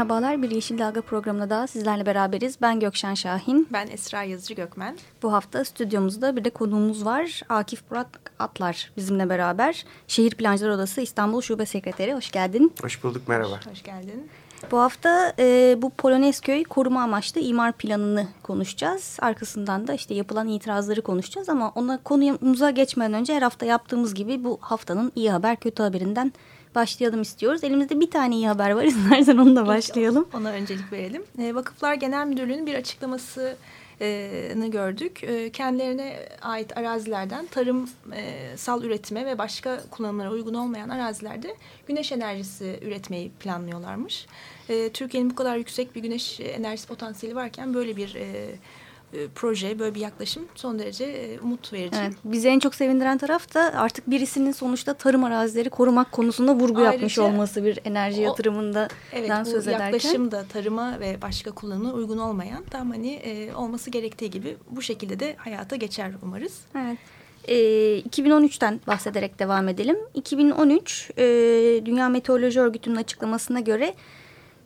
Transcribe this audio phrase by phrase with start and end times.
[0.00, 2.60] Merhabalar, bir Yeşil Dalga programında daha sizlerle beraberiz.
[2.62, 3.68] Ben Gökşen Şahin.
[3.72, 4.96] Ben Esra Yazıcı Gökmen.
[5.22, 7.40] Bu hafta stüdyomuzda bir de konuğumuz var.
[7.48, 9.84] Akif Burak Atlar bizimle beraber.
[10.08, 12.14] Şehir Plancılar Odası İstanbul Şube Sekreteri.
[12.14, 12.72] Hoş geldin.
[12.82, 13.56] Hoş bulduk, merhaba.
[13.56, 14.28] Hoş, hoş geldin.
[14.70, 19.16] Bu hafta e, bu Polonezköy koruma amaçlı imar planını konuşacağız.
[19.20, 24.44] Arkasından da işte yapılan itirazları konuşacağız ama ona konumuza geçmeden önce her hafta yaptığımız gibi
[24.44, 26.32] bu haftanın iyi haber kötü haberinden
[26.74, 27.64] başlayalım istiyoruz.
[27.64, 28.84] Elimizde bir tane iyi haber var.
[28.84, 30.28] İstersen onu da başlayalım.
[30.34, 31.22] Ona öncelik verelim.
[31.38, 33.56] E, Vakıflar Genel Müdürlüğü'nün bir açıklaması
[34.70, 35.20] gördük.
[35.52, 44.26] Kendilerine ait arazilerden tarımsal üretime ve başka kullanımlara uygun olmayan arazilerde güneş enerjisi üretmeyi planlıyorlarmış.
[44.94, 48.46] Türkiye'nin bu kadar yüksek bir güneş enerjisi potansiyeli varken böyle bir e,
[49.34, 51.96] proje, böyle bir yaklaşım son derece e, umut verici.
[52.00, 56.80] Evet, bizi en çok sevindiren taraf da artık birisinin sonuçta tarım arazileri korumak konusunda vurgu
[56.80, 59.90] Ayrıca, yapmış olması bir enerji yatırımında evet, söz ederken.
[59.90, 64.56] Evet, yaklaşım da tarıma ve başka kullanıma uygun olmayan tam hani e, olması gerektiği gibi
[64.70, 66.58] bu şekilde de hayata geçer umarız.
[66.76, 66.98] Evet.
[67.48, 67.54] E,
[68.00, 69.96] 2013'ten bahsederek devam edelim.
[70.14, 71.22] 2013 e,
[71.86, 73.94] Dünya Meteoroloji Örgütü'nün açıklamasına göre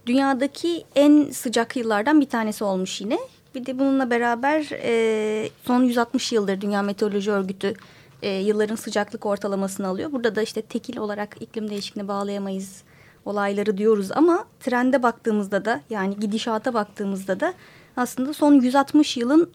[0.06, 3.18] dünyadaki en sıcak yıllardan bir tanesi olmuş yine.
[3.54, 7.74] Bir de bununla beraber e, son 160 yıldır Dünya Meteoroloji Örgütü
[8.22, 10.12] e, yılların sıcaklık ortalamasını alıyor.
[10.12, 12.82] Burada da işte tekil olarak iklim değişikliğine bağlayamayız
[13.24, 17.54] olayları diyoruz ama trende baktığımızda da yani gidişata baktığımızda da
[17.96, 19.50] aslında son 160 yılın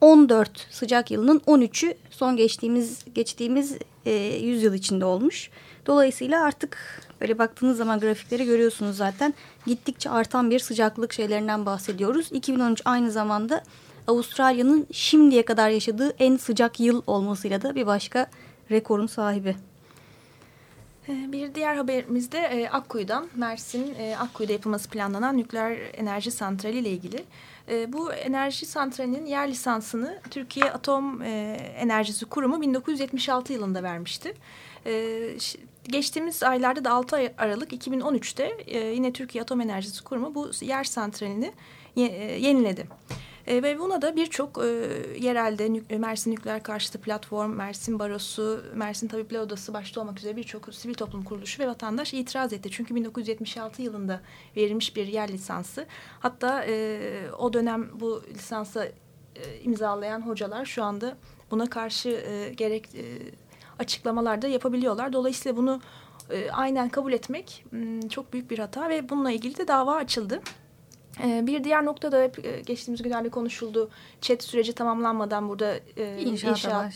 [0.00, 5.50] 14 sıcak yılının 13'ü son geçtiğimiz geçtiğimiz e, 100 yıl içinde olmuş.
[5.86, 9.34] Dolayısıyla artık Böyle baktığınız zaman grafikleri görüyorsunuz zaten.
[9.66, 12.28] Gittikçe artan bir sıcaklık şeylerinden bahsediyoruz.
[12.32, 13.62] 2013 aynı zamanda
[14.06, 18.26] Avustralya'nın şimdiye kadar yaşadığı en sıcak yıl olmasıyla da bir başka
[18.70, 19.56] rekorun sahibi.
[21.08, 26.90] Ee, bir diğer haberimizde e, Akkuyu'dan, Mersin e, Akkuyu'da yapılması planlanan nükleer enerji santrali ile
[26.90, 27.24] ilgili.
[27.68, 34.34] E, bu enerji santralinin yer lisansını Türkiye Atom Enerjisi Kurumu 1976 yılında vermişti.
[35.88, 41.52] Geçtiğimiz aylarda da 6 Aralık 2013'te e, yine Türkiye Atom Enerjisi Kurumu bu yer santralini
[41.96, 42.00] e,
[42.40, 42.86] yeniledi.
[43.46, 44.58] E, ve buna da birçok
[45.20, 50.94] yerelde Mersin Nükleer Karşıtı Platform, Mersin Barosu, Mersin Tabipler Odası başta olmak üzere birçok sivil
[50.94, 52.68] toplum kuruluşu ve vatandaş itiraz etti.
[52.72, 54.20] Çünkü 1976 yılında
[54.56, 55.86] verilmiş bir yer lisansı.
[56.20, 56.66] Hatta
[57.38, 58.88] o dönem bu lisansa
[59.62, 61.16] imzalayan hocalar şu anda
[61.50, 62.10] buna karşı
[62.56, 62.88] gerek...
[63.78, 65.12] açıklamalar da yapabiliyorlar.
[65.12, 65.80] Dolayısıyla bunu
[66.30, 70.40] e, aynen kabul etmek m, çok büyük bir hata ve bununla ilgili de dava açıldı.
[71.24, 73.90] E, bir diğer nokta da hep e, geçtiğimiz günlerde konuşuldu.
[74.20, 76.92] Çet süreci tamamlanmadan burada e, inşaat başlandı.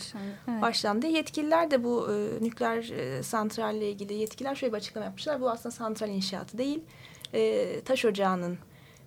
[0.47, 0.61] Evet.
[0.61, 1.07] başlandı.
[1.07, 5.41] Yetkililer de bu e, nükleer e, santralle ilgili yetkililer şöyle bir açıklama yapmışlar.
[5.41, 6.79] Bu aslında santral inşaatı değil.
[7.33, 8.57] E, taş ocağının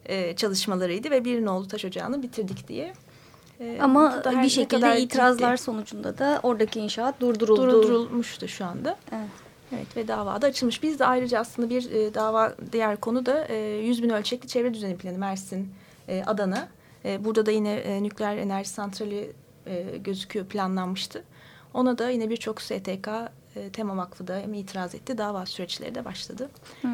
[0.06, 2.92] e, çalışmalarıydı ve bir nolu taş ocağını bitirdik diye.
[3.60, 5.64] Ee, Ama bir şekilde itirazlar ciddi.
[5.64, 7.62] sonucunda da oradaki inşaat durduruldu.
[7.62, 8.96] Durdurulmuştu şu anda.
[9.12, 9.28] Evet.
[9.74, 10.82] Evet ve davada açılmış.
[10.82, 14.74] Biz de ayrıca aslında bir e, dava diğer konu da e, 100 bin ölçekli çevre
[14.74, 15.74] düzeni planı Mersin,
[16.08, 16.68] e, Adana.
[17.04, 19.32] E, burada da yine e, nükleer enerji santrali
[19.66, 21.24] e, gözüküyor planlanmıştı.
[21.74, 23.08] Ona da yine birçok STK,
[23.56, 25.18] e, Tema Vakfı da itiraz etti.
[25.18, 26.50] Dava süreçleri de başladı.
[26.82, 26.88] Hı.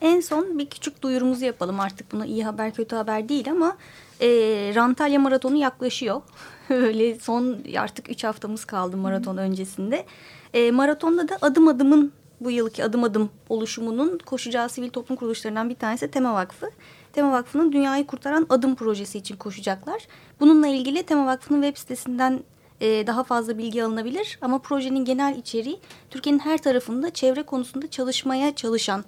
[0.00, 3.76] En son bir küçük duyurumuzu yapalım artık buna iyi haber kötü haber değil ama
[4.20, 4.28] e,
[4.74, 6.22] Rantalya Maratonu yaklaşıyor.
[6.70, 10.06] Öyle son artık üç haftamız kaldı maraton öncesinde.
[10.54, 15.74] E, maratonda da adım adımın bu yılki adım adım oluşumunun koşacağı sivil toplum kuruluşlarından bir
[15.74, 16.70] tanesi Tema Vakfı.
[17.12, 20.06] Tema Vakfı'nın Dünyayı Kurtaran Adım projesi için koşacaklar.
[20.40, 22.40] Bununla ilgili Tema Vakfı'nın web sitesinden
[22.80, 24.38] e, daha fazla bilgi alınabilir.
[24.42, 29.04] Ama projenin genel içeriği Türkiye'nin her tarafında çevre konusunda çalışmaya çalışan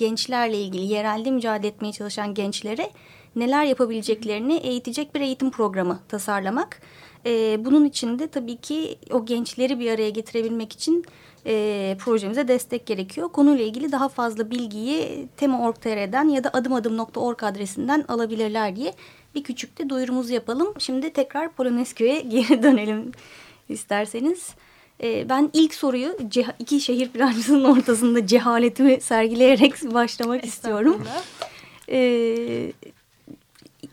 [0.00, 2.90] gençlerle ilgili yerelde mücadele etmeye çalışan gençlere
[3.36, 6.80] neler yapabileceklerini eğitecek bir eğitim programı tasarlamak.
[7.26, 11.04] E, bunun için de tabii ki o gençleri bir araya getirebilmek için
[11.46, 13.28] e, projemize destek gerekiyor.
[13.28, 18.94] Konuyla ilgili daha fazla bilgiyi tema.org.tr'den ya da adımadım.org adresinden alabilirler diye
[19.34, 20.74] bir küçük de duyurumuzu yapalım.
[20.78, 23.12] Şimdi tekrar Polonezköy'e geri dönelim
[23.68, 24.54] isterseniz.
[25.02, 26.16] E, ben ilk soruyu
[26.58, 31.02] iki şehir plancısının ortasında cehaletimi sergileyerek başlamak istiyorum.
[31.90, 32.72] E,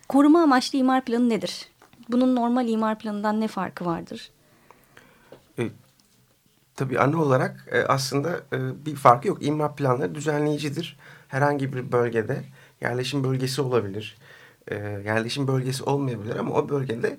[0.08, 1.68] koruma amaçlı imar planı nedir?
[2.10, 4.32] Bunun normal imar planından ne farkı vardır?
[5.60, 5.64] E,
[6.76, 9.46] tabii ana olarak e, aslında e, bir farkı yok.
[9.46, 10.98] İmar planları düzenleyicidir.
[11.28, 12.44] Herhangi bir bölgede
[12.82, 14.18] yerleşim bölgesi olabilir.
[14.68, 14.76] E,
[15.06, 17.18] yerleşim bölgesi olmayabilir ama o bölgede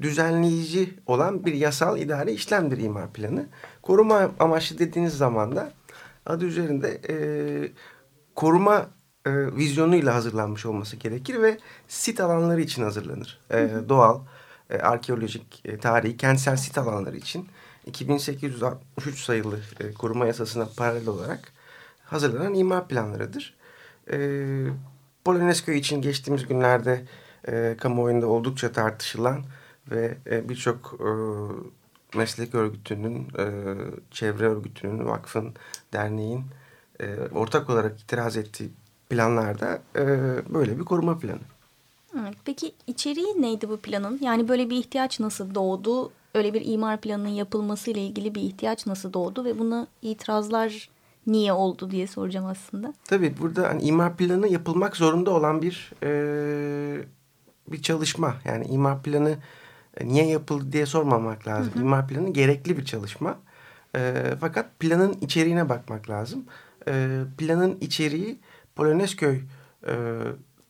[0.00, 3.46] düzenleyici olan bir yasal idari işlemdir imar planı.
[3.82, 5.72] Koruma amaçlı dediğiniz zaman da
[6.26, 7.16] adı üzerinde e,
[8.34, 8.86] koruma
[9.26, 13.40] e, vizyonuyla hazırlanmış olması gerekir ve sit alanları için hazırlanır.
[13.50, 14.20] E, doğal,
[14.70, 17.48] e, arkeolojik, e, tarihi, kentsel sit alanları için
[17.86, 21.52] 2863 sayılı e, koruma yasasına paralel olarak
[22.04, 23.56] hazırlanan imar planlarıdır.
[24.12, 24.18] E,
[25.24, 27.04] Polonezköy için geçtiğimiz günlerde
[27.48, 29.44] e, kamuoyunda oldukça tartışılan
[29.90, 31.10] ve e, birçok e,
[32.18, 33.74] meslek örgütünün, e,
[34.10, 35.54] çevre örgütünün, vakfın,
[35.92, 36.44] derneğin
[37.00, 38.70] e, ortak olarak itiraz ettiği
[39.10, 40.04] planlarda e,
[40.54, 41.40] böyle bir koruma planı.
[42.20, 44.18] Evet, peki içeriği neydi bu planın?
[44.22, 46.10] Yani böyle bir ihtiyaç nasıl doğdu?
[46.34, 50.88] Öyle bir imar planının yapılması ile ilgili bir ihtiyaç nasıl doğdu ve buna itirazlar
[51.26, 52.94] niye oldu diye soracağım aslında.
[53.04, 57.04] Tabii burada hani imar planı yapılmak zorunda olan bir e,
[57.68, 58.36] bir çalışma.
[58.44, 59.36] Yani imar planı
[60.04, 61.74] niye yapıldı diye sormamak lazım.
[61.74, 61.82] Hı hı.
[61.82, 63.38] İmar planı gerekli bir çalışma.
[63.96, 66.44] E, fakat planın içeriğine bakmak lazım.
[66.88, 68.38] E, planın içeriği
[68.76, 69.40] Polonezköy
[69.88, 69.94] e,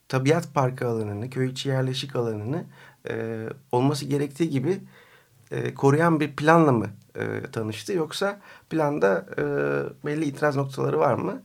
[0.09, 2.65] tabiat parkı alanını, köy içi yerleşik alanını
[3.09, 4.81] e, olması gerektiği gibi
[5.51, 6.87] e, koruyan bir planla mı
[7.17, 7.93] e, tanıştı?
[7.93, 8.41] Yoksa
[8.71, 9.43] planda e,
[10.07, 11.43] belli itiraz noktaları var mı?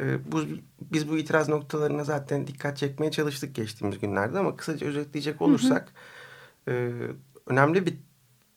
[0.00, 0.40] E, bu,
[0.80, 5.86] biz bu itiraz noktalarına zaten dikkat çekmeye çalıştık geçtiğimiz günlerde ama kısaca özetleyecek olursak hı
[5.86, 5.90] hı.
[6.68, 6.92] E,
[7.46, 7.94] önemli bir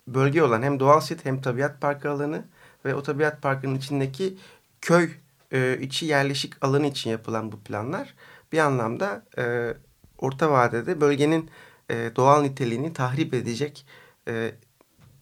[0.08, 2.46] bölge olan hem doğal sit hem tabiat parkı alanı
[2.86, 4.38] ve o tabiat parkının içindeki
[4.82, 5.10] köy
[5.52, 8.14] e, içi yerleşik alanı için yapılan bu planlar
[8.52, 9.74] bir anlamda e,
[10.18, 11.50] orta vadede bölgenin
[11.90, 13.86] e, doğal niteliğini tahrip edecek
[14.28, 14.52] e,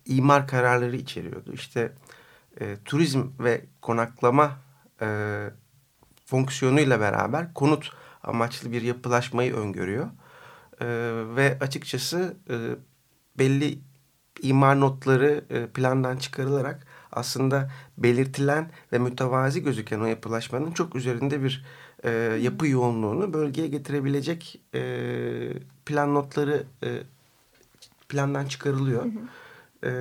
[0.05, 1.53] imar kararları içeriyordu.
[1.53, 1.91] İşte
[2.59, 4.59] e, turizm ve konaklama
[5.01, 5.07] e,
[6.25, 7.91] fonksiyonuyla beraber konut
[8.23, 10.07] amaçlı bir yapılaşmayı öngörüyor.
[10.81, 10.85] E,
[11.35, 12.55] ve açıkçası e,
[13.39, 13.79] belli
[14.41, 21.65] imar notları e, plandan çıkarılarak aslında belirtilen ve mütevazi gözüken o yapılaşmanın çok üzerinde bir
[22.03, 22.09] e,
[22.41, 24.81] yapı yoğunluğunu bölgeye getirebilecek e,
[25.85, 26.89] plan notları e,
[28.09, 29.05] plandan çıkarılıyor.
[29.05, 29.21] Hı hı.
[29.83, 29.91] E,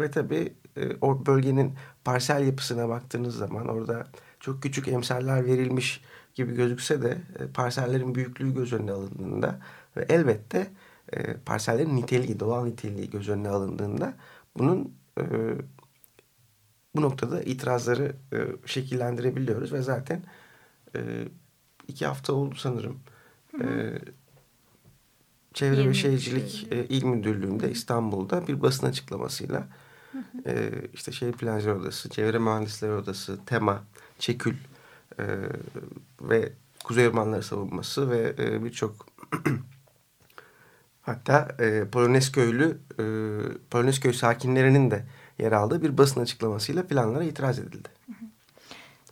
[0.00, 1.74] ve tabii e, o bölgenin
[2.04, 4.06] parsel yapısına baktığınız zaman orada
[4.40, 6.00] çok küçük emsaller verilmiş
[6.34, 9.58] gibi gözükse de e, parsellerin büyüklüğü göz önüne alındığında
[9.96, 10.70] ve elbette
[11.12, 14.14] e, parsellerin niteliği, doğal niteliği göz önüne alındığında
[14.58, 15.24] bunun e,
[16.96, 20.22] bu noktada itirazları e, şekillendirebiliyoruz ve zaten
[20.94, 21.28] e,
[21.88, 23.00] iki hafta oldu sanırım.
[23.50, 23.70] Hı hı.
[23.70, 23.98] E,
[25.54, 29.68] Çevre ve Şehircilik e, İl Müdürlüğü'nde İstanbul'da bir basın açıklamasıyla
[30.12, 30.50] hı hı.
[30.50, 33.84] E, işte Şehir Plancılar Odası, Çevre Mühendisleri Odası, TEMA,
[34.18, 34.54] ÇEKÜL
[35.18, 35.24] e,
[36.20, 36.52] ve
[36.84, 39.06] Kuzey Ormanları Savunması ve e, birçok
[41.02, 43.04] hatta e, Polonezköylü e,
[43.70, 45.04] Polonezköy sakinlerinin de
[45.38, 47.88] yer aldığı bir basın açıklamasıyla planlara itiraz edildi.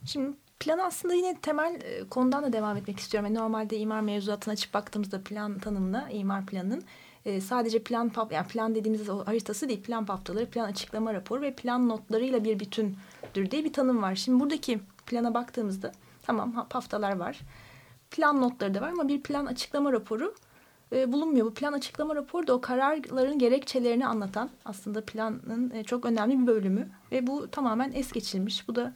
[0.05, 3.29] Şimdi plan aslında yine temel e, konudan da devam etmek istiyorum.
[3.29, 6.83] Yani normalde imar mevzuatına açıp baktığımızda plan tanımına imar planının
[7.25, 11.89] e, sadece plan yani plan dediğimiz haritası değil plan paftaları, plan açıklama raporu ve plan
[11.89, 14.15] notlarıyla bir bütündür diye bir tanım var.
[14.15, 17.39] Şimdi buradaki plana baktığımızda tamam paftalar var.
[18.11, 20.35] Plan notları da var ama bir plan açıklama raporu
[20.93, 21.45] e, bulunmuyor.
[21.45, 26.47] Bu plan açıklama raporu da o kararların gerekçelerini anlatan aslında planın e, çok önemli bir
[26.47, 28.67] bölümü ve bu tamamen es geçilmiş.
[28.67, 28.93] Bu da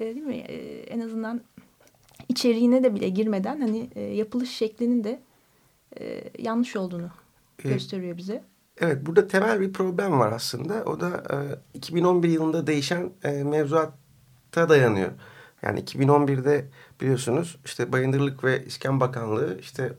[0.00, 1.40] e, değil mi e, en azından
[2.28, 5.20] içeriğine de bile girmeden hani e, yapılış şeklinin de
[6.00, 7.10] e, yanlış olduğunu
[7.64, 8.44] e, gösteriyor bize.
[8.80, 10.84] Evet burada temel bir problem var aslında.
[10.84, 15.10] O da e, 2011 yılında değişen e, mevzuata dayanıyor.
[15.62, 16.64] Yani 2011'de
[17.00, 19.92] biliyorsunuz işte Bayındırlık ve İskan Bakanlığı işte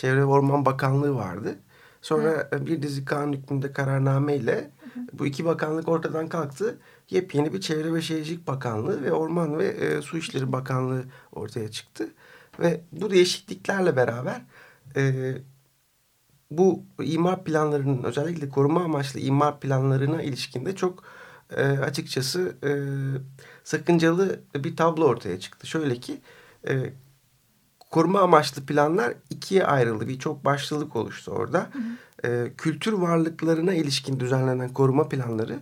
[0.00, 1.58] Çevre Orman Bakanlığı vardı.
[2.02, 2.66] Sonra Hı.
[2.66, 4.70] bir dizi kanun hükmünde kararname ile
[5.12, 6.78] bu iki bakanlık ortadan kalktı.
[7.10, 12.08] Yepyeni bir Çevre ve Şehircilik Bakanlığı ve Orman ve e, Su İşleri Bakanlığı ortaya çıktı.
[12.60, 14.42] Ve bu değişikliklerle beraber
[14.96, 15.34] e,
[16.50, 21.04] bu imar planlarının özellikle koruma amaçlı imar planlarına ilişkinde çok
[21.56, 22.70] e, açıkçası e,
[23.64, 25.66] sakıncalı bir tablo ortaya çıktı.
[25.66, 26.20] Şöyle ki
[26.68, 26.92] e,
[27.90, 30.08] koruma amaçlı planlar ikiye ayrıldı.
[30.08, 31.58] Bir çok başlılık oluştu orada.
[31.58, 31.78] Hı
[32.24, 35.58] e, kültür varlıklarına ilişkin düzenlenen koruma planları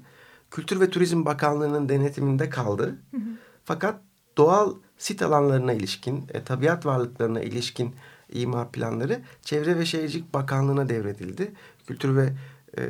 [0.50, 2.98] Kültür ve Turizm Bakanlığı'nın denetiminde kaldı.
[3.10, 3.20] Hı hı.
[3.64, 4.00] Fakat
[4.36, 7.94] doğal sit alanlarına ilişkin, e, tabiat varlıklarına ilişkin
[8.32, 11.52] imar planları Çevre ve Şehircilik Bakanlığı'na devredildi.
[11.86, 12.32] Kültür ve
[12.78, 12.82] e,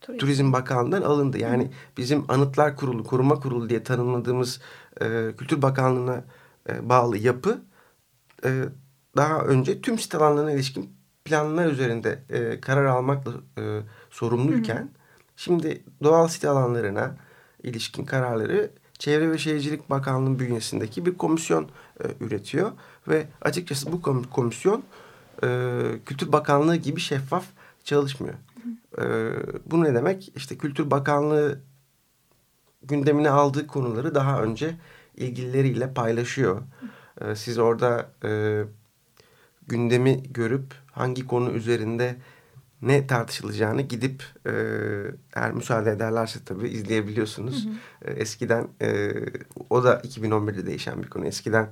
[0.00, 0.18] Turizm.
[0.18, 1.38] Turizm Bakanlığı'ndan alındı.
[1.38, 1.68] Yani Hı.
[1.96, 4.60] bizim Anıtlar Kurulu, Koruma Kurulu diye tanımladığımız
[5.00, 6.24] e, Kültür Bakanlığı'na
[6.68, 7.62] e, bağlı yapı
[8.44, 8.64] e,
[9.16, 10.90] daha önce tüm sit alanlarına ilişkin
[11.24, 14.88] planlar üzerinde e, karar almakla e, sorumluyken Hı.
[15.36, 17.16] şimdi doğal sit alanlarına
[17.62, 21.68] ilişkin kararları Çevre ve Şehircilik Bakanlığı bünyesindeki bir komisyon
[22.00, 22.72] e, üretiyor
[23.08, 24.82] ve açıkçası bu komisyon
[25.42, 27.44] e, Kültür Bakanlığı gibi şeffaf
[27.84, 28.34] çalışmıyor.
[28.98, 29.04] E,
[29.70, 30.32] bu ne demek?
[30.36, 31.60] İşte Kültür Bakanlığı
[32.82, 34.76] gündemine aldığı konuları daha önce
[35.16, 36.62] ilgilileriyle paylaşıyor.
[37.20, 38.62] E, siz orada e,
[39.66, 42.16] gündemi görüp hangi konu üzerinde
[42.82, 44.52] ne tartışılacağını gidip e,
[45.34, 47.66] eğer müsaade ederlerse tabii izleyebiliyorsunuz.
[47.66, 48.10] Hı hı.
[48.10, 49.12] E, eskiden e,
[49.70, 51.26] o da 2011'de değişen bir konu.
[51.26, 51.68] Eskiden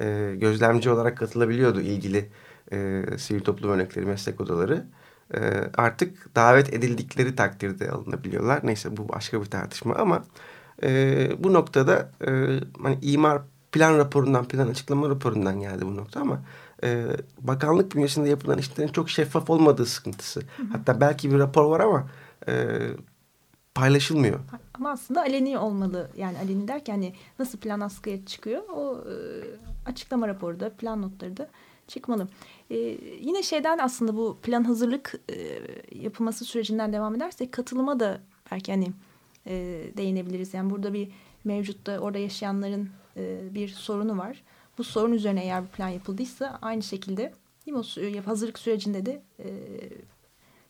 [0.00, 2.30] e, gözlemci olarak katılabiliyordu ilgili
[2.72, 4.84] e, sivil toplum örnekleri, meslek odaları.
[5.34, 5.40] E,
[5.76, 8.60] artık davet edildikleri takdirde alınabiliyorlar.
[8.62, 10.24] Neyse bu başka bir tartışma ama
[10.82, 13.42] e, bu noktada e, hani imar
[13.74, 16.40] plan raporundan, plan açıklama raporundan geldi bu nokta ama
[16.84, 17.06] e,
[17.40, 20.40] bakanlık bünyesinde yapılan işlerin çok şeffaf olmadığı sıkıntısı.
[20.40, 20.66] Hı hı.
[20.72, 22.08] Hatta belki bir rapor var ama
[22.48, 22.78] e,
[23.74, 24.40] paylaşılmıyor.
[24.74, 26.10] Ama aslında aleni olmalı.
[26.16, 29.14] Yani aleni derken hani nasıl plan askıya çıkıyor o e,
[29.90, 31.48] açıklama raporu da plan notları da
[31.88, 32.28] çıkmalı.
[32.70, 32.76] E,
[33.20, 35.60] yine şeyden aslında bu plan hazırlık e,
[35.98, 38.20] yapılması sürecinden devam edersek katılıma da
[38.52, 38.92] belki hani
[39.46, 39.52] e,
[39.96, 40.54] değinebiliriz.
[40.54, 41.08] Yani burada bir
[41.44, 44.42] mevcutta orada yaşayanların e, bir sorunu var.
[44.78, 47.32] Bu sorun üzerine eğer bir plan yapıldıysa aynı şekilde
[47.72, 47.82] o
[48.26, 49.48] hazırlık sürecinde de e,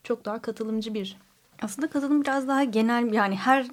[0.03, 1.17] çok daha katılımcı bir
[1.63, 3.67] aslında katılım biraz daha genel yani her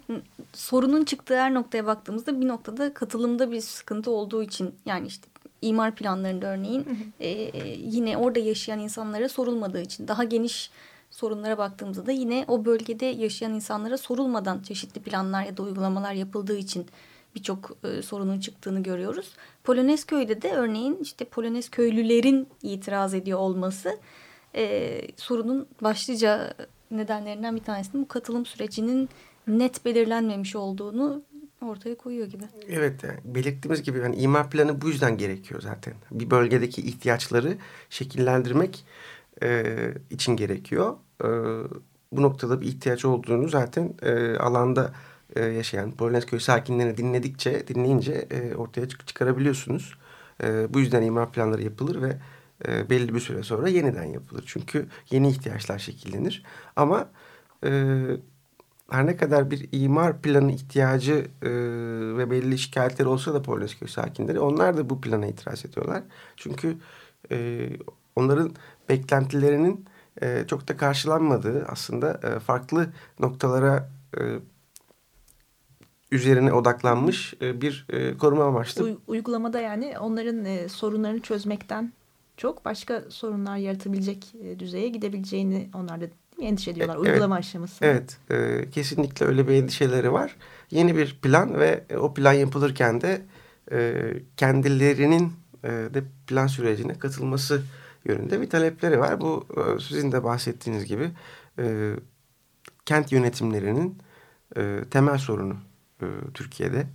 [0.53, 5.27] sorunun çıktığı her noktaya baktığımızda bir noktada katılımda bir sıkıntı olduğu için yani işte
[5.61, 7.29] imar planlarında örneğin E,
[7.77, 10.71] yine orada yaşayan insanlara sorulmadığı için daha geniş
[11.11, 16.57] sorunlara baktığımızda da yine o bölgede yaşayan insanlara sorulmadan çeşitli planlar ya da uygulamalar yapıldığı
[16.57, 16.85] için
[17.35, 19.33] birçok e, sorunun çıktığını görüyoruz.
[19.63, 23.99] Polonez köyde de örneğin işte Polonez köylülerin itiraz ediyor olması
[24.55, 26.53] e, sorunun başlıca
[26.91, 29.09] nedenlerinden bir tanesinin bu katılım sürecinin
[29.47, 31.23] net belirlenmemiş olduğunu
[31.61, 32.43] ortaya koyuyor gibi.
[32.69, 35.93] Evet yani belirttiğimiz gibi yani imar planı bu yüzden gerekiyor zaten.
[36.11, 37.57] Bir bölgedeki ihtiyaçları
[37.89, 38.85] şekillendirmek
[39.43, 39.75] e,
[40.09, 40.95] için gerekiyor.
[41.23, 41.27] E,
[42.11, 44.93] bu noktada bir ihtiyaç olduğunu zaten e, alanda
[45.35, 49.97] e, yaşayan Polonezköy sakinlerini dinledikçe, dinleyince e, ortaya çık çıkarabiliyorsunuz.
[50.43, 52.17] E, bu yüzden imar planları yapılır ve
[52.67, 54.43] e, belli bir süre sonra yeniden yapılır.
[54.47, 56.43] Çünkü yeni ihtiyaçlar şekillenir.
[56.75, 57.09] Ama
[57.65, 58.01] e,
[58.89, 61.49] her ne kadar bir imar planı ihtiyacı e,
[62.17, 66.03] ve belli şikayetleri olsa da Polonezköy sakinleri onlar da bu plana itiraz ediyorlar.
[66.35, 66.77] Çünkü
[67.31, 67.69] e,
[68.15, 68.55] onların
[68.89, 69.85] beklentilerinin
[70.21, 74.21] e, çok da karşılanmadığı aslında e, farklı noktalara e,
[76.11, 78.83] üzerine odaklanmış e, bir e, koruma amaçlı.
[78.83, 81.93] U uygulamada yani onların e, sorunlarını çözmekten
[82.37, 86.05] çok başka sorunlar yaratabilecek düzeye gidebileceğini onlar da
[86.41, 87.89] endişe ediyorlar evet, uygulama aşamasında.
[87.89, 88.17] Evet
[88.71, 90.35] kesinlikle öyle bir endişeleri var.
[90.71, 93.21] Yeni bir plan ve o plan yapılırken de
[94.37, 97.61] kendilerinin de plan sürecine katılması
[98.05, 99.21] yönünde bir talepleri var.
[99.21, 99.45] Bu
[99.81, 101.11] sizin de bahsettiğiniz gibi
[102.85, 103.97] kent yönetimlerinin
[104.91, 105.55] temel sorunu
[106.01, 106.87] e, Türkiye'de.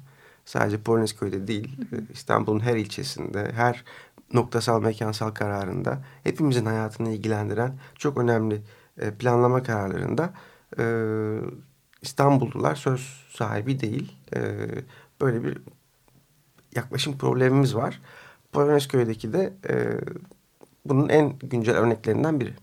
[0.45, 3.85] Sadece Polonezköy'de değil, e, İstanbul'un her ilçesinde, her
[4.33, 8.63] noktasal mekansal kararında, hepimizin hayatını ilgilendiren çok önemli
[8.99, 10.33] e, planlama kararlarında
[10.79, 10.85] e,
[12.03, 14.17] İstanbullular söz sahibi değil.
[14.37, 14.41] E,
[15.21, 15.59] böyle bir
[16.75, 18.01] yaklaşım problemimiz var.
[18.53, 19.53] Polonezköy'deki de
[20.85, 22.55] bunun en güncel örneklerinden biri.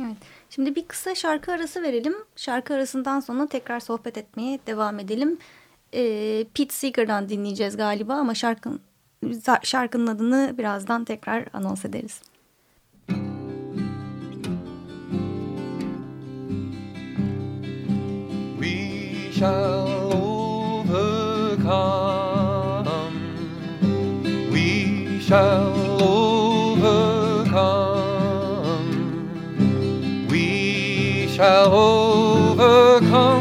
[0.00, 0.16] Evet.
[0.50, 2.14] Şimdi bir kısa şarkı arası verelim.
[2.36, 5.38] Şarkı arasından sonra tekrar sohbet etmeye devam edelim
[5.94, 8.80] e, Pete Seeger'dan dinleyeceğiz galiba ama şarkının,
[9.62, 12.20] şarkının adını birazdan tekrar anons ederiz.
[18.60, 20.12] We shall
[20.82, 21.32] overcome.
[24.52, 27.02] We shall overcome.
[30.28, 33.31] We shall overcome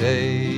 [0.00, 0.49] someday.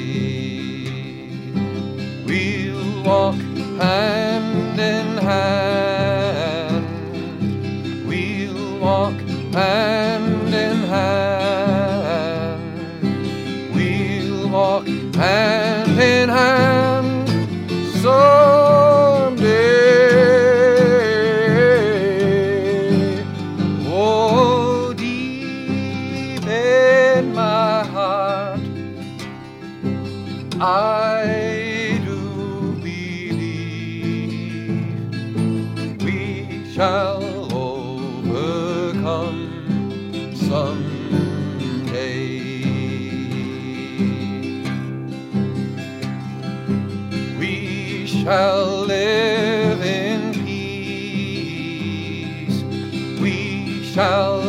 [54.02, 54.41] We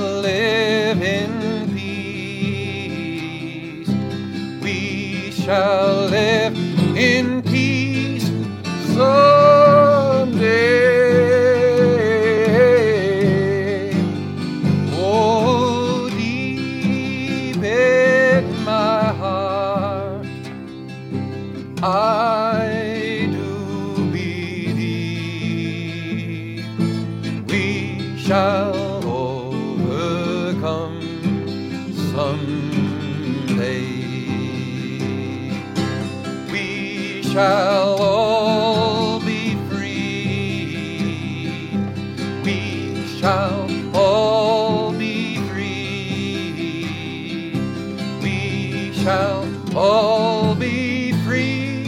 [49.75, 51.85] all be free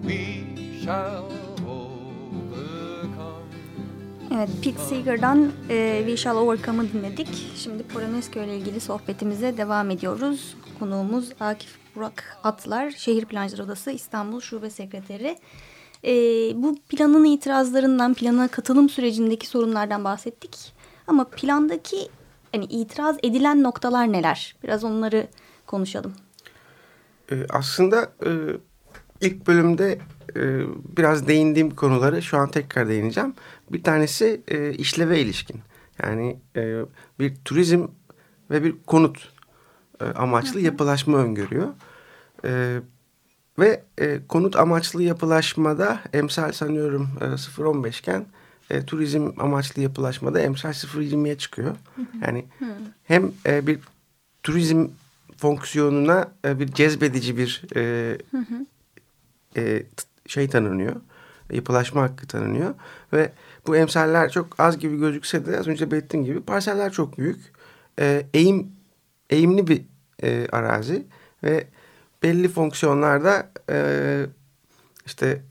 [0.04, 0.20] we
[0.84, 1.28] shall.
[4.32, 7.28] Evet, Pete Seeger'dan e, We Shall Overcome'ı dinledik.
[7.62, 10.56] Şimdi Polonesko ile ilgili sohbetimize devam ediyoruz.
[10.78, 15.38] Konuğumuz Akif Burak Atlar, Şehir Plancılar Odası İstanbul Şube Sekreteri.
[16.04, 16.12] E,
[16.62, 20.72] bu planın itirazlarından, plana katılım sürecindeki sorunlardan bahsettik.
[21.06, 22.08] Ama plandaki
[22.52, 24.56] hani itiraz edilen noktalar neler?
[24.62, 25.26] Biraz onları
[25.66, 26.12] konuşalım.
[27.32, 28.30] Ee, aslında e,
[29.20, 29.98] ilk bölümde
[30.36, 30.40] e,
[30.96, 33.34] biraz değindiğim konuları şu an tekrar değineceğim.
[33.72, 35.60] Bir tanesi e, işleve ilişkin.
[36.02, 36.82] Yani e,
[37.18, 37.86] bir turizm
[38.50, 39.32] ve bir konut
[40.00, 41.68] e, amaçlı yapılaşma öngörüyor.
[42.44, 42.80] E,
[43.58, 48.26] ve e, konut amaçlı yapılaşmada emsal sanıyorum e, 0.15 iken
[48.70, 51.76] e, turizm amaçlı yapılaşmada emsal 0.20'ye çıkıyor.
[52.26, 52.44] Yani
[53.04, 53.78] hem e, bir
[54.42, 54.88] turizm
[55.36, 58.16] fonksiyonuna e, bir cezbedici bir e,
[59.56, 59.82] e,
[60.26, 60.96] şey tanınıyor.
[61.52, 62.74] Yapılaşma hakkı tanınıyor.
[63.12, 63.32] Ve
[63.66, 67.40] bu emsaller çok az gibi gözükse de az önce belirttiğim gibi parseller çok büyük.
[67.98, 68.72] E, eğim
[69.30, 69.82] eğimli bir
[70.22, 71.06] e, arazi
[71.44, 71.66] ve
[72.22, 74.26] belli fonksiyonlarda e,
[75.06, 75.42] işte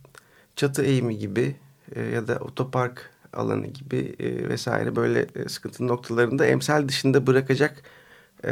[0.56, 1.56] çatı eğimi gibi
[1.96, 7.84] e, ya da otopark alanı gibi e, vesaire böyle e, sıkıntı noktalarında emsal dışında bırakacak
[8.46, 8.52] e,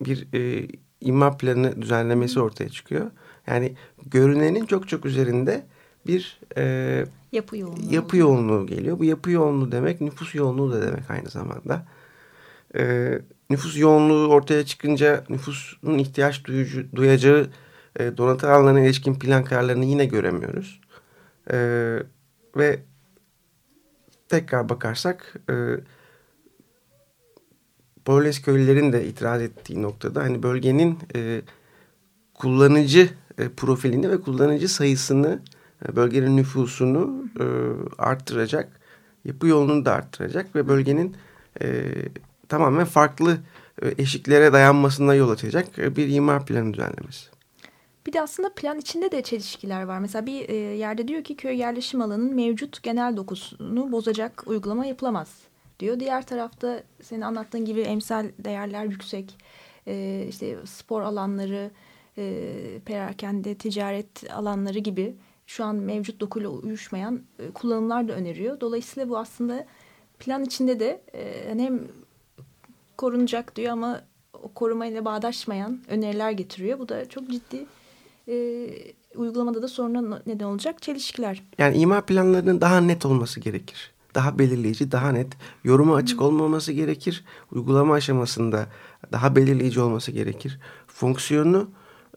[0.00, 0.68] bir e,
[1.00, 3.10] imar planı düzenlemesi ortaya çıkıyor.
[3.46, 5.66] Yani görünenin çok çok üzerinde
[6.06, 7.04] bir e,
[7.36, 7.94] Yapı yoğunluğu.
[7.94, 8.98] yapı yoğunluğu geliyor.
[8.98, 11.86] Bu yapı yoğunluğu demek nüfus yoğunluğu da demek aynı zamanda.
[12.76, 13.18] Ee,
[13.50, 17.50] nüfus yoğunluğu ortaya çıkınca nüfusun ihtiyaç duyucu, duyacağı
[17.98, 20.80] e, donatı alanlarına ilişkin plan kararlarını yine göremiyoruz.
[21.50, 21.98] Ee,
[22.56, 22.80] ve
[24.28, 25.54] tekrar bakarsak e,
[28.04, 31.42] Polonez köylülerin de itiraz ettiği noktada hani bölgenin e,
[32.34, 35.55] kullanıcı e, profilini ve kullanıcı sayısını e,
[35.96, 37.44] bölgenin nüfusunu e,
[37.98, 38.80] arttıracak,
[39.24, 41.16] yapı yolunu da arttıracak ve bölgenin
[41.62, 41.84] e,
[42.48, 43.38] tamamen farklı
[43.82, 47.26] e, eşiklere dayanmasına yol açacak e, bir imar planı düzenlemesi.
[48.06, 49.98] Bir de aslında plan içinde de çelişkiler var.
[49.98, 55.28] Mesela bir e, yerde diyor ki köy yerleşim alanının mevcut genel dokusunu bozacak uygulama yapılamaz
[55.80, 56.00] diyor.
[56.00, 59.38] Diğer tarafta senin anlattığın gibi emsal değerler yüksek.
[59.86, 61.70] E, işte spor alanları,
[62.18, 62.52] e,
[62.84, 65.14] perakende ticaret alanları gibi
[65.46, 68.60] şu an mevcut dokuyla uyuşmayan e, kullanımlar da öneriyor.
[68.60, 69.66] Dolayısıyla bu aslında
[70.18, 71.82] plan içinde de e, hem
[72.96, 74.00] korunacak diyor ama
[74.32, 76.78] o korumayla bağdaşmayan öneriler getiriyor.
[76.78, 77.66] Bu da çok ciddi
[78.28, 78.68] e,
[79.14, 81.42] uygulamada da soruna neden olacak çelişkiler.
[81.58, 83.92] Yani imar planlarının daha net olması gerekir.
[84.14, 85.32] Daha belirleyici, daha net.
[85.64, 87.24] Yoruma açık olmaması gerekir.
[87.52, 88.66] Uygulama aşamasında
[89.12, 90.60] daha belirleyici olması gerekir.
[90.86, 91.70] Fonksiyonu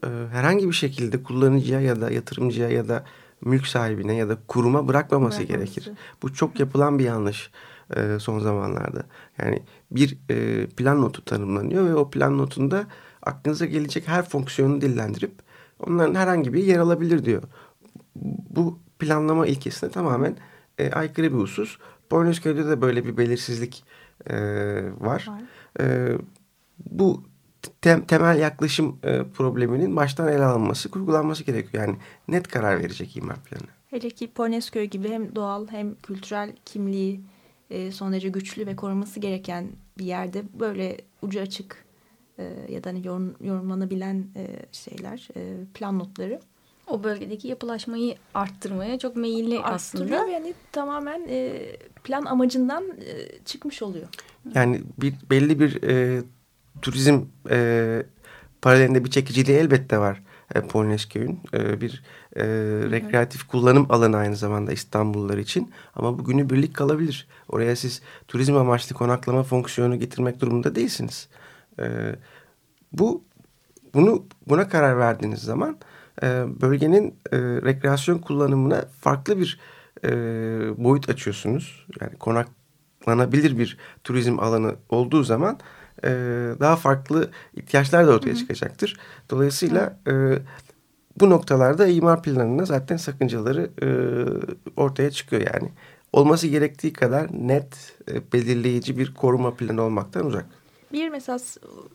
[0.04, 3.04] e, herhangi bir şekilde kullanıcıya ya da yatırımcıya ya da
[3.40, 5.74] mülk sahibine ya da kuruma bırakmaması, Bırakmaması.
[5.74, 5.90] gerekir.
[6.22, 7.50] Bu çok yapılan bir yanlış
[7.96, 9.02] e, son zamanlarda.
[9.38, 12.86] Yani bir e, plan notu tanımlanıyor ve o plan notunda
[13.22, 15.32] aklınıza gelecek her fonksiyonu dillendirip
[15.86, 17.42] onların herhangi bir yer alabilir diyor.
[18.50, 20.36] Bu planlama ilkesine tamamen
[20.78, 21.78] e, aykırı bir husus.
[22.10, 23.84] Boynuzköy'de de böyle bir belirsizlik
[24.30, 24.36] e,
[25.00, 25.26] var.
[25.28, 25.42] Var.
[25.80, 26.16] E,
[26.90, 27.24] bu
[27.82, 31.86] tem- temel yaklaşım e, probleminin baştan ele alınması, kurgulanması gerekiyor.
[31.86, 31.96] Yani
[32.28, 33.68] net karar verecek imar planı.
[33.90, 37.20] Hele ki Polonezköy gibi hem doğal hem kültürel kimliği
[37.70, 39.66] e, son derece güçlü ve korunması gereken
[39.98, 41.84] bir yerde böyle ucu açık
[42.38, 46.40] e, ya da hani yorum, yorumlanabilen e, şeyler, e, plan notları
[46.86, 50.04] O bölgedeki yapılaşmayı arttırmaya çok meyilli aslında.
[50.04, 51.62] arttırıyor ve yani tamamen e,
[52.04, 54.08] plan amacından e, çıkmış oluyor.
[54.54, 56.22] Yani bir belli bir e,
[56.82, 58.02] turizm e,
[58.62, 60.22] paralelinde bir çekiciliği elbette var
[60.54, 61.40] e, Polonezköy'ün.
[61.54, 62.02] E, bir
[62.36, 62.44] e,
[62.90, 65.72] rekreatif kullanım alanı aynı zamanda İstanbullular için.
[65.94, 67.28] Ama bu günübirlik kalabilir.
[67.48, 71.28] Oraya siz turizm amaçlı konaklama fonksiyonu getirmek durumunda değilsiniz.
[71.80, 72.16] E,
[72.92, 73.24] bu
[73.94, 75.78] bunu buna karar verdiğiniz zaman
[76.22, 76.26] e,
[76.60, 79.60] bölgenin e, rekreasyon kullanımına farklı bir
[80.04, 80.10] e,
[80.84, 81.86] boyut açıyorsunuz.
[82.00, 85.58] Yani konaklanabilir bir turizm alanı olduğu zaman
[86.04, 86.10] e,
[86.60, 89.00] daha farklı ihtiyaçlar da ortaya çıkacaktır.
[89.30, 90.38] Dolayısıyla e,
[91.20, 93.88] bu noktalarda imar planında zaten sakıncaları e,
[94.76, 95.68] ortaya çıkıyor yani.
[96.12, 100.46] Olması gerektiği kadar net, e, belirleyici bir koruma planı olmaktan uzak.
[100.92, 101.38] Bir mesela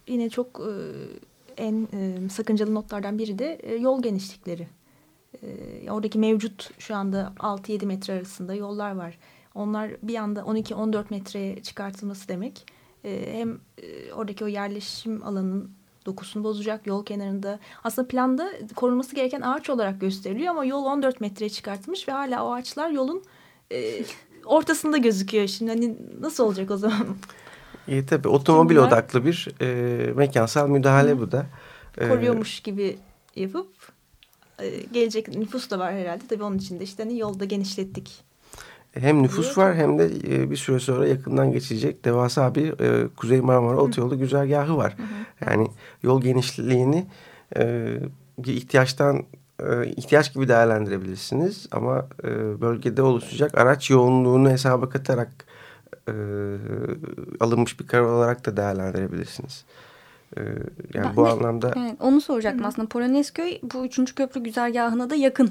[0.08, 0.72] yine çok e,
[1.58, 4.68] en e, sakıncalı notlardan biri de e, yol genişlikleri.
[5.44, 9.18] E, oradaki mevcut şu anda 6-7 metre arasında yollar var.
[9.56, 12.66] Onlar bir anda 12-14 metreye çıkartılması demek.
[13.06, 15.72] E, hem e, oradaki o yerleşim alanının
[16.06, 17.60] dokusunu bozacak yol kenarında.
[17.84, 22.54] Aslında planda korunması gereken ağaç olarak gösteriliyor ama yol 14 metreye çıkartılmış ve hala o
[22.54, 23.24] ağaçlar yolun
[23.72, 24.04] e,
[24.46, 25.48] ortasında gözüküyor.
[25.48, 27.08] Şimdi hani nasıl olacak o zaman?
[27.88, 31.46] E, tabii otomobil Bunlar- odaklı bir e, mekansal müdahale bu da.
[31.98, 32.98] E, koruyormuş gibi
[33.36, 33.68] yapıp
[34.60, 36.24] e, gelecek nüfus da var herhalde.
[36.30, 38.25] Tabii onun için de işte hani yolda genişlettik.
[39.00, 40.10] Hem nüfus var hem de
[40.52, 44.96] bir süre sonra yakından geçecek devasa bir e, Kuzey Marmara Otoyolu güzergahı var.
[45.46, 45.68] Yani
[46.04, 47.06] yol genişliğini
[47.58, 47.88] e,
[48.38, 49.24] bir ihtiyaçtan
[49.64, 55.32] e, ihtiyaç gibi değerlendirebilirsiniz ama e, bölgede oluşacak araç yoğunluğunu hesaba katarak
[56.08, 56.14] e,
[57.40, 59.66] alınmış bir karar olarak da değerlendirebilirsiniz.
[60.38, 60.56] Yani
[60.94, 62.88] Ben bu de- anlamda Evet, onu soracaktım aslında.
[62.88, 65.50] Polonezköy bu üçüncü köprü güzergahına da yakın.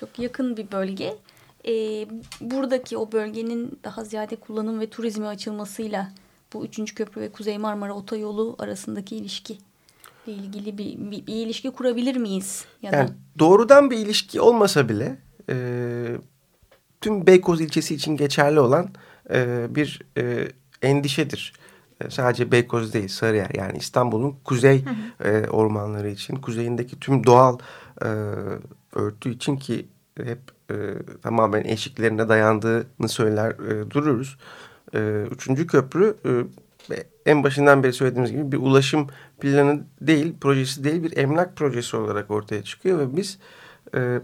[0.00, 1.14] Çok yakın bir bölge.
[1.66, 2.06] Ee,
[2.40, 6.12] buradaki o bölgenin daha ziyade kullanım ve turizme açılmasıyla
[6.52, 9.58] bu üçüncü köprü ve Kuzey Marmara Otoyolu arasındaki ilişki
[10.26, 12.64] ile ilgili bir, bir, bir ilişki kurabilir miyiz?
[12.82, 15.18] Ya da Yani doğrudan bir ilişki olmasa bile
[15.50, 15.56] e,
[17.00, 18.88] tüm Beykoz ilçesi için geçerli olan
[19.30, 20.48] e, bir e,
[20.82, 21.52] endişedir.
[22.00, 24.84] E, sadece Beykoz değil Sarıyer yani İstanbul'un kuzey
[25.24, 27.58] e, ormanları için kuzeyindeki tüm doğal
[28.02, 28.08] e,
[28.92, 30.38] örtü için ki hep
[30.70, 30.74] e,
[31.22, 34.38] tamamen eşiklerine dayandığını söyler e, dururuz.
[34.94, 36.30] E, üçüncü köprü e,
[37.26, 39.06] en başından beri söylediğimiz gibi bir ulaşım
[39.40, 43.38] planı değil, projesi değil bir emlak projesi olarak ortaya çıkıyor ve biz
[43.94, 44.20] e,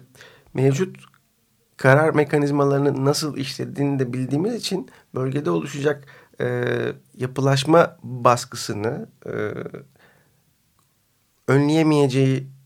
[0.54, 0.96] mevcut
[1.76, 6.04] karar mekanizmalarının nasıl işlediğini de bildiğimiz için bölgede oluşacak
[6.40, 6.64] e,
[7.14, 9.52] yapılaşma baskısını e,
[11.48, 12.57] önleyemeyeceğini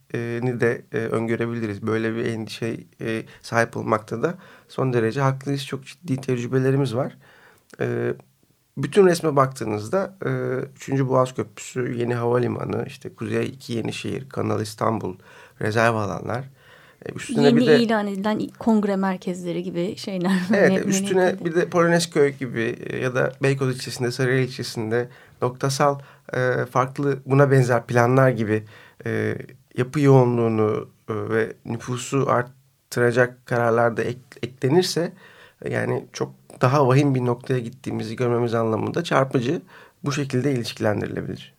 [0.61, 1.83] de e, öngörebiliriz.
[1.87, 4.35] Böyle bir endişe e, sahip olmakta da
[4.69, 5.67] son derece haklıyız.
[5.67, 7.17] Çok ciddi tecrübelerimiz var.
[7.81, 8.15] E,
[8.77, 10.17] bütün resme baktığınızda
[10.89, 11.01] e, 3.
[11.09, 15.17] Boğaz Köprüsü, Yeni Havalimanı, işte Kuzey 2 Yenişehir, Kanal İstanbul,
[15.61, 16.45] rezerv alanlar.
[17.07, 20.39] E, üstüne yeni bir de ilan edilen kongre merkezleri gibi şeyler.
[20.55, 25.09] Evet üstüne bir de Polonezköy gibi ya da Beykoz ilçesinde, Sarıyer ilçesinde
[25.43, 25.99] noktasal
[26.35, 28.65] e, farklı buna benzer planlar gibi
[29.07, 29.37] e,
[29.77, 35.13] yapı yoğunluğunu e, ve nüfusu arttıracak kararlar da ek- eklenirse
[35.63, 39.63] e, yani çok daha vahim bir noktaya gittiğimizi görmemiz anlamında çarpıcı
[40.05, 41.55] bu şekilde ilişkilendirilebilir.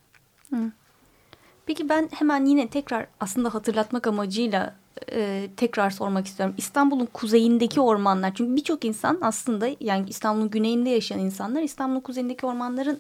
[1.66, 4.76] Peki ben hemen yine tekrar aslında hatırlatmak amacıyla
[5.12, 6.56] e, tekrar sormak istiyorum.
[6.58, 13.00] İstanbul'un kuzeyindeki ormanlar çünkü birçok insan aslında yani İstanbul'un güneyinde yaşayan insanlar İstanbul'un kuzeyindeki ormanların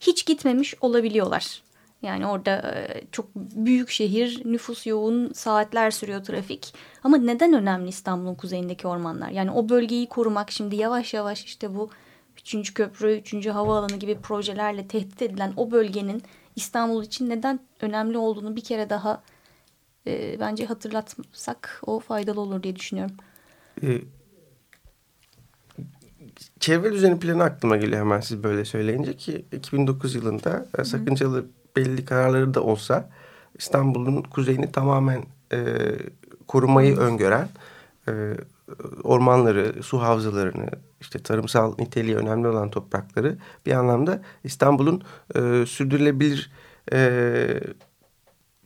[0.00, 1.62] hiç gitmemiş olabiliyorlar.
[2.04, 6.74] Yani orada e, çok büyük şehir, nüfus yoğun, saatler sürüyor trafik.
[7.02, 9.30] Ama neden önemli İstanbul'un kuzeyindeki ormanlar?
[9.30, 11.90] Yani o bölgeyi korumak şimdi yavaş yavaş işte bu
[12.38, 16.22] üçüncü köprü, üçüncü havaalanı gibi projelerle tehdit edilen o bölgenin
[16.56, 19.22] İstanbul için neden önemli olduğunu bir kere daha
[20.06, 23.16] e, bence hatırlatsak o faydalı olur diye düşünüyorum.
[23.82, 24.00] E,
[26.60, 32.04] çevre düzeni planı aklıma geliyor hemen siz böyle söyleyince ki 2009 yılında e, sakıncalı belli
[32.04, 33.10] kararları da olsa
[33.54, 35.58] İstanbul'un kuzeyini tamamen e,
[36.48, 37.48] korumayı öngören
[38.08, 38.12] e,
[39.04, 45.02] ormanları, su havzalarını, işte tarımsal niteliği önemli olan toprakları bir anlamda İstanbul'un
[45.34, 46.52] e, sürdürülebilir
[46.92, 47.60] e,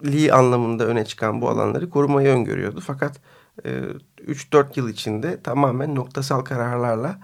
[0.05, 2.81] li anlamında öne çıkan bu alanları korumayı öngörüyordu.
[2.81, 3.21] Fakat
[3.65, 3.83] e,
[4.27, 7.19] 3-4 yıl içinde tamamen noktasal kararlarla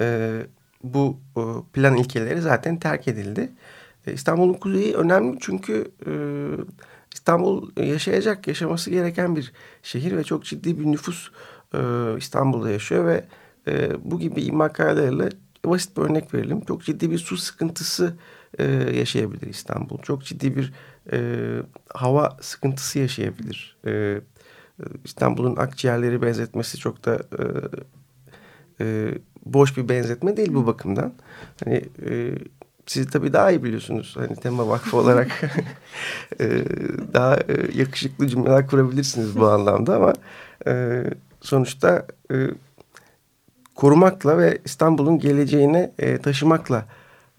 [0.00, 0.36] e,
[0.82, 3.40] bu e, plan ilkeleri zaten terk edildi.
[3.40, 3.48] E,
[4.12, 6.12] İstanbul'un kuzeyi önemli çünkü e,
[7.14, 11.30] İstanbul yaşayacak, yaşaması gereken bir şehir ve çok ciddi bir nüfus
[11.74, 11.78] e,
[12.18, 13.24] İstanbul'da yaşıyor ve
[13.68, 15.28] e, bu gibi imar kararlarıyla
[15.64, 16.60] basit bir örnek verelim.
[16.60, 18.16] Çok ciddi bir su sıkıntısı
[18.58, 19.98] e, yaşayabilir İstanbul.
[19.98, 20.72] Çok ciddi bir
[21.12, 21.18] e,
[21.94, 23.76] hava sıkıntısı yaşayabilir.
[23.86, 24.20] E,
[25.04, 27.44] İstanbul'un akciğerleri benzetmesi çok da e,
[28.80, 29.14] e,
[29.46, 31.12] boş bir benzetme değil bu bakımdan.
[31.64, 32.34] Hani e,
[32.88, 34.16] siz tabii daha iyi biliyorsunuz.
[34.18, 35.42] Hani Tema Vakfı olarak
[36.40, 36.64] e,
[37.14, 40.12] daha e, yakışıklı cümleler kurabilirsiniz bu anlamda ama
[40.66, 41.04] e,
[41.40, 42.36] sonuçta e,
[43.74, 46.84] korumakla ve İstanbul'un geleceğine e, taşımakla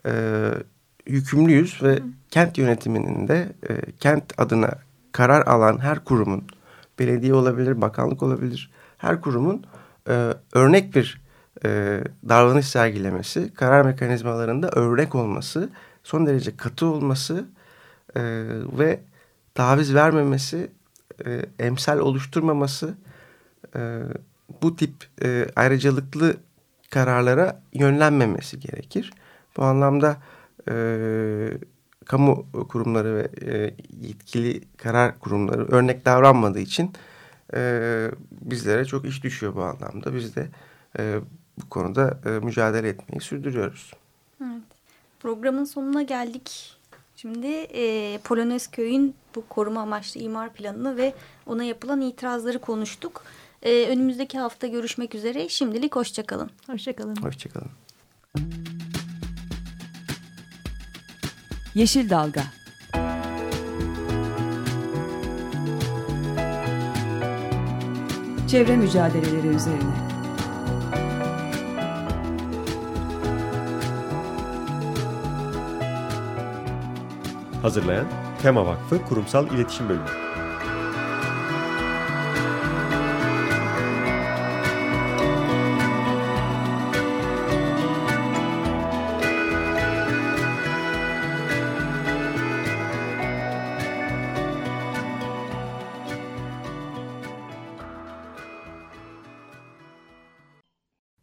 [0.06, 0.12] e,
[1.08, 4.72] yükümlüyüz ve kent yönetiminin de e, kent adına
[5.12, 6.44] karar alan her kurumun
[7.00, 9.66] belediye olabilir, bakanlık olabilir her kurumun
[10.10, 11.22] e, örnek bir
[11.66, 15.70] e, davranış sergilemesi, karar mekanizmalarında örnek olması,
[16.04, 17.46] son derece katı olması
[18.16, 18.22] e,
[18.78, 19.00] ve
[19.56, 20.72] taviz vermemesi,
[21.26, 22.94] e, emsal oluşturmaması
[23.76, 24.02] e,
[24.62, 24.94] bu tip
[25.24, 26.38] e, ayrıcalıklı
[26.90, 29.14] kararlara yönlenmemesi gerekir.
[29.58, 30.18] Bu anlamda
[30.70, 30.74] e,
[32.06, 36.94] kamu kurumları ve e, yetkili karar kurumları örnek davranmadığı için
[37.54, 40.16] e, bizlere çok iş düşüyor bu anlamda.
[40.16, 40.48] Biz de
[41.00, 41.20] e,
[41.64, 43.94] bu konuda e, mücadele etmeyi sürdürüyoruz.
[44.42, 44.62] Evet.
[45.20, 46.76] Programın sonuna geldik.
[47.16, 51.14] Şimdi e, Polonez Köy'ün bu koruma amaçlı imar planını ve
[51.46, 53.24] ona yapılan itirazları konuştuk.
[53.62, 55.50] E, önümüzdeki hafta görüşmek üzere.
[55.50, 56.50] Şimdilik hoşçakalın.
[56.68, 57.16] Hoşçakalın.
[57.16, 57.72] Hoşçakalın.
[61.76, 62.44] Yeşil Dalga
[68.48, 70.09] Çevre mücadeleleri üzerine
[77.62, 78.08] Hazırlayan
[78.42, 80.06] Tema Vakfı Kurumsal İletişim Bölümü.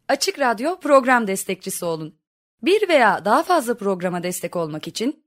[0.07, 2.19] Açık Radyo program destekçisi olun.
[2.61, 5.26] Bir veya daha fazla programa destek olmak için